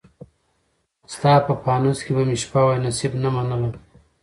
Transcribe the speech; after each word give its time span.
ستا 1.13 1.31
په 1.45 1.53
پانوس 1.63 1.99
کي 2.05 2.11
به 2.15 2.23
مي 2.29 2.37
شپه 2.43 2.59
وای، 2.65 2.77
نصیب 2.85 3.11
نه 3.23 3.29
منلم 3.35 3.73